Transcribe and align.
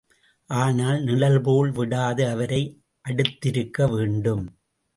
ஆனால் 0.49 0.99
நிழல்போல் 1.03 1.71
விடாது 1.71 2.23
அவரை 2.29 2.61
அடுத்திருக்க 3.05 3.89
வேண்டும். 3.95 4.45